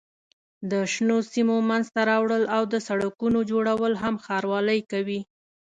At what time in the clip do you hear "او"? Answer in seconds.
2.55-2.61